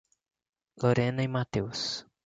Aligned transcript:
Lorena 0.81 1.21
e 1.21 1.27
Matheus 1.27 2.07